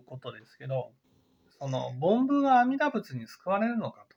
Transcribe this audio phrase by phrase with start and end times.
[0.00, 0.92] ことですけど、
[1.58, 4.16] その、凡夫が阿弥陀仏に救われるのかと。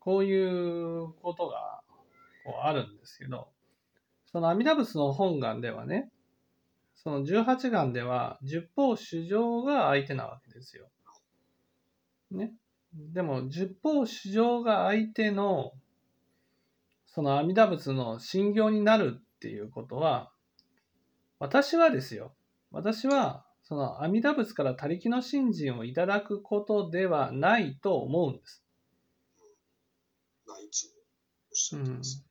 [0.00, 1.82] こういうことが、
[2.44, 3.48] こうあるんですけど、
[4.26, 6.10] その阿弥陀仏の本願ではね、
[6.96, 10.88] その18願では、十方主情が相手なわけですよ。
[12.30, 12.52] ね。
[12.94, 15.72] でも、十方主情が相手の、
[17.06, 20.32] その阿弥陀仏の信行になるっていうことは、
[21.38, 22.34] 私はですよ。
[22.70, 28.62] 私は、その阿弥陀仏から他力の信心をいただくことではないと思うんです。
[30.46, 30.90] ないつも
[31.50, 32.24] おっしゃってます。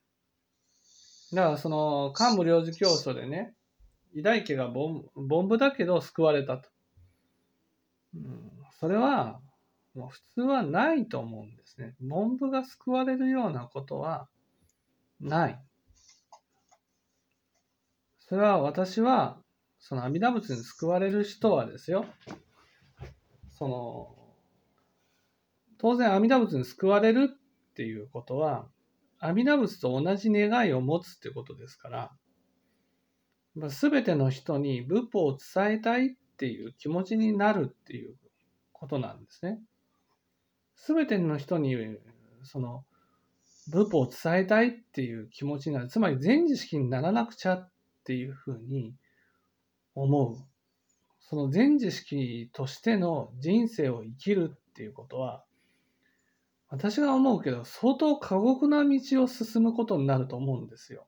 [1.34, 3.56] だからその、漢無領事教祖でね、
[4.14, 6.70] 偉大家が凡凡夫だけど救われたと。
[8.16, 9.42] うん、それは、
[9.96, 11.96] もう普通はないと思うんですね。
[12.08, 14.28] 凡夫が救われるようなことは
[15.20, 15.60] ない。
[18.20, 19.43] それは私は、
[19.86, 22.06] その阿弥陀仏に救われる人はですよ、
[23.50, 24.16] その、
[25.78, 28.66] 当然阿弥陀仏に救われるっていうことは、
[29.20, 32.12] 阿弥陀仏と同じ願いを持つってことですから、
[33.56, 38.16] まあ、全ての人に仏法を伝えたいっていう気持ちになるっていう
[38.72, 39.60] ことなんですね。
[40.88, 41.76] 全ての人に
[42.44, 42.86] その
[43.68, 45.90] 仏法を伝えたいっていう気持ちになる。
[45.90, 47.72] つまり全知識にならなくちゃっ
[48.06, 48.96] ていうふうに
[49.96, 50.38] 思う。
[51.22, 55.44] その全知識としての人生を生きるっていうことは、
[56.70, 61.06] 私が思うけど、相当過酷な道を進むことになると思うんですよ。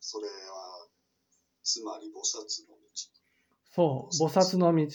[0.00, 0.86] それは、
[1.64, 4.08] つまり菩薩の道。
[4.08, 4.86] そう、菩薩の道。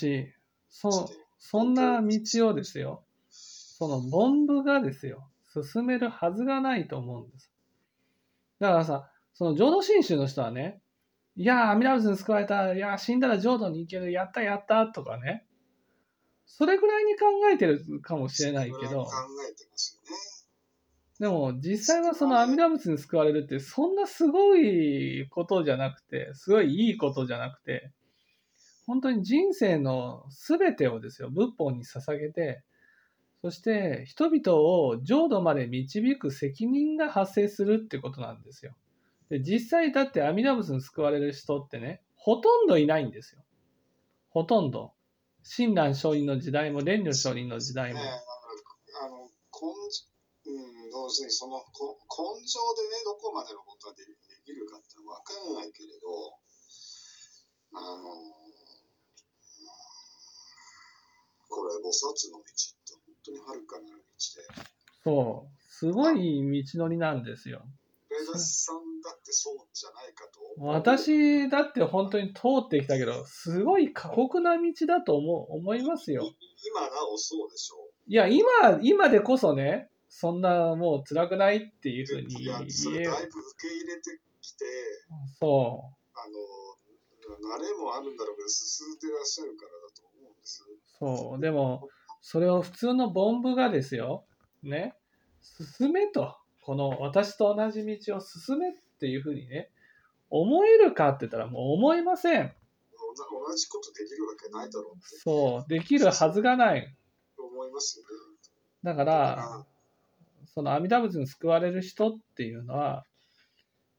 [0.70, 5.28] そそんな道をですよ、その凡夫がですよ、
[5.74, 7.52] 進めるはずがないと思うんです。
[8.60, 10.82] だからさ、その浄土真宗の人はね、
[11.36, 15.46] いやー、阿弥陀仏に救われた、いやー、死んだら浄土に行ける、やったやったとかね、
[16.46, 20.18] それぐらいに考えてるかもしれないけど、考えてますよね。
[21.22, 27.92] でも実際はその阿弥陀仏に救われるってそんなすごいことじゃなくて、すごいいいことじゃなくて、
[28.88, 32.64] 本当に人生の全てをですよ、仏法に捧げて、
[33.42, 38.74] そして人々を浄土まで導く責任が発生するってことなんですよ。
[39.32, 43.42] で実際だって阿弥陀仏に救われる人ってね、ほとんどいないんですよ。
[44.30, 44.92] ほとんど。
[45.44, 48.12] 親鸞上人の時代も蓮如上人の時代もね。
[49.02, 49.32] あの、根
[50.44, 54.12] うん、要するにそのこ根性でね、どこまでのことがでで
[54.44, 56.36] きるかって分からないけれど、
[57.74, 58.04] あの、
[61.48, 62.44] これ、菩薩の道っ
[62.84, 64.68] て本当に遥かなる道で、
[65.06, 65.72] そう。
[65.72, 67.62] すごい道のりなんですよ。
[68.36, 70.40] さんだってそうじゃないかと。
[70.64, 76.24] 私だって本当に通ってきたけど、すごい過酷な道だと思う思いますよ。
[76.24, 76.36] い
[76.68, 84.66] 今なおそうでしょいや、今、今でこそね、そんなもう辛くないっていうふうにいや、そ言えれだいぶ受け入れてきて、
[85.40, 90.64] そあの、慣れもあるんだろうけど、進んでらっしゃるからだと思うんです。
[90.70, 91.42] う、そう。
[91.42, 91.88] でも、
[92.22, 94.26] それを普通の凡夫がですよ、
[94.64, 94.96] ね、
[95.42, 99.72] 進めと、この私と同じ道を進めっていうふうにね、
[100.30, 102.54] 思えるかって言ったらもう思えません。
[103.18, 106.96] 同同じことできるわけないだろうそう、できるはずがない。
[107.38, 108.10] 思いますよね。
[108.84, 109.66] だから、
[110.54, 113.06] その阿弥陀仏に救われる人っていうのは、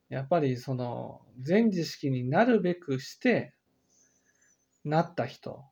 [0.08, 3.54] やっぱりその全知識になるべくして
[4.84, 5.64] なった人。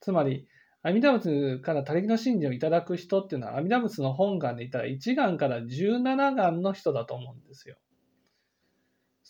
[0.00, 0.46] つまり、
[0.82, 7.76] 阿弥陀仏から他力の信心をいただく人っていうのは、阿弥陀仏の本願で言ったら1願から17願の人だと思うんですよ。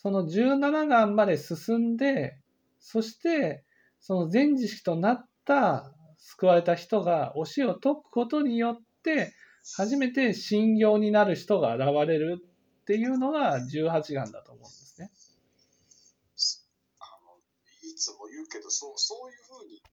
[0.07, 2.39] その17巻まで進んで、
[2.79, 3.65] そして、
[3.99, 9.35] その全知識となった救われた人が教えを解くことによって、
[9.77, 15.11] 初めて信仰になる人が現れるっていうのが18巻だと思うんですね。
[17.01, 17.41] あの
[17.83, 19.83] いつも言うけど、そうそういうふうに